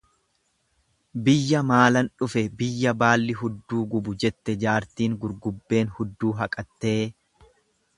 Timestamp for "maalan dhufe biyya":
1.71-2.95